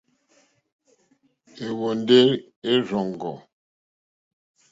[1.65, 2.21] Ɛ́hwɔ̀ndɛ́
[2.69, 3.35] ɛ́ rzɔ́ŋɡɔ̂.